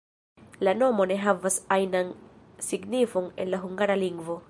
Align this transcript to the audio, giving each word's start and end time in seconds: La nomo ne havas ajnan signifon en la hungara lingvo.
La 0.67 0.73
nomo 0.77 1.05
ne 1.11 1.17
havas 1.25 1.59
ajnan 1.77 2.11
signifon 2.71 3.33
en 3.45 3.55
la 3.57 3.65
hungara 3.69 4.03
lingvo. 4.07 4.39